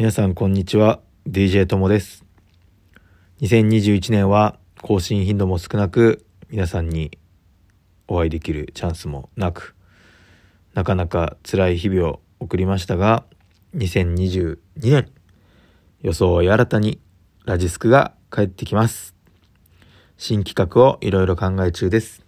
[0.00, 1.00] 皆さんこんにちは。
[1.28, 2.24] DJ ともです。
[3.42, 7.18] 2021年は更新頻度も少なく皆さんに
[8.08, 9.74] お会いできるチャンスもなく
[10.72, 13.24] なかなか辛い日々を送りましたが
[13.76, 15.12] 2022年
[16.00, 16.98] 装い新たに
[17.44, 19.14] ラジスクが帰ってきます。
[20.16, 22.24] 新企画をいろいろ考え中です。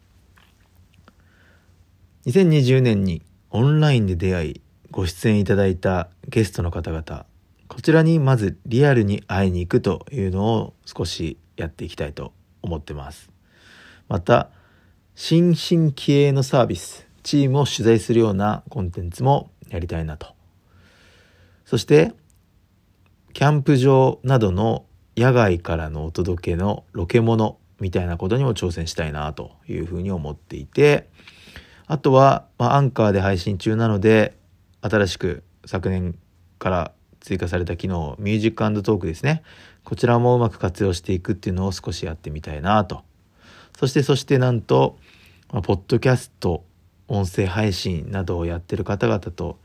[2.26, 4.60] 2020年にオンラインで出会い
[4.90, 7.31] ご出演いただいたゲストの方々
[7.72, 13.30] こちらにまずリアルに会いに行くというのを少しやっていきたいと思ってます。
[14.08, 14.50] また
[15.14, 20.34] 新進気鋭のサービスチームを取材するようなコンテンツもやりたいなと。
[21.64, 22.12] そして
[23.32, 24.84] キャンプ場などの
[25.16, 31.08] 野外からのお届けのロケモノみたいなことにも挑戦したいなというふうに思っていて
[31.86, 34.36] あとは、まあ、アンカーで配信中なので
[34.82, 36.18] 新しく昨年
[36.58, 39.42] から追加された機能ミュージックトークですね
[39.84, 43.02] こちらもうまく活用していくっていうのを少しやってみたいなと
[43.78, 44.98] そしてそしてなんと、
[45.48, 46.62] ポッドキャスト
[47.08, 49.58] 音声配信などをやってる方々と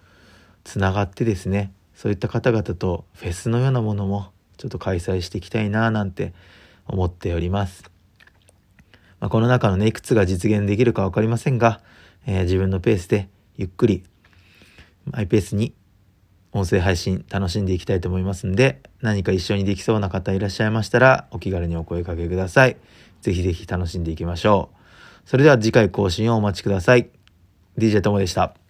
[0.64, 6.34] つながってですねそういった方々とフェスのようなものもちょっと開催していきたいななんて
[6.88, 7.84] 思っております。
[9.20, 11.82] まあ、この中のね、いくつが実現できるか分かりませんが、
[12.26, 14.04] えー、自分のペースでゆっくり
[15.06, 15.74] マイペースに
[16.52, 22.78] 音声配信楽しんでいきたいと思いますんで、何か一緒にできそうな方いらっしゃいましたら、お気軽にお声かけください。
[23.22, 25.30] ぜひぜひ楽しんでいきましょう。
[25.30, 27.10] それでは次回更新をお待ちください。
[27.78, 28.67] DJ ともでした。